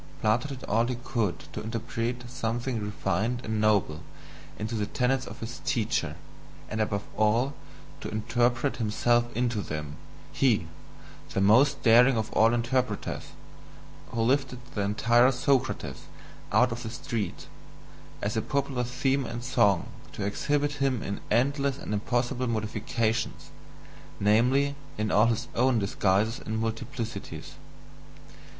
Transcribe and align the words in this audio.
Plato 0.19 0.47
did 0.49 0.63
all 0.63 0.87
he 0.87 0.95
could 0.95 1.41
to 1.53 1.61
interpret 1.61 2.23
something 2.27 2.83
refined 2.83 3.41
and 3.45 3.61
noble 3.61 4.01
into 4.57 4.73
the 4.73 4.87
tenets 4.87 5.27
of 5.27 5.41
his 5.41 5.61
teacher, 5.63 6.15
and 6.69 6.81
above 6.81 7.03
all 7.15 7.53
to 7.99 8.09
interpret 8.09 8.77
himself 8.77 9.25
into 9.37 9.61
them 9.61 9.97
he, 10.31 10.65
the 11.35 11.39
most 11.39 11.83
daring 11.83 12.17
of 12.17 12.31
all 12.33 12.51
interpreters, 12.51 13.25
who 14.07 14.23
lifted 14.23 14.57
the 14.73 14.81
entire 14.81 15.31
Socrates 15.31 16.05
out 16.51 16.71
of 16.71 16.81
the 16.81 16.89
street, 16.89 17.45
as 18.23 18.35
a 18.35 18.41
popular 18.41 18.83
theme 18.83 19.23
and 19.27 19.43
song, 19.43 19.89
to 20.13 20.25
exhibit 20.25 20.81
him 20.81 21.03
in 21.03 21.21
endless 21.29 21.77
and 21.77 21.93
impossible 21.93 22.47
modifications 22.47 23.51
namely, 24.19 24.73
in 24.97 25.11
all 25.11 25.27
his 25.27 25.47
own 25.53 25.77
disguises 25.77 26.39
and 26.43 26.59
multiplicities. 26.59 27.49